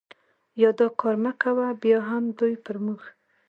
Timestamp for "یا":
0.61-0.69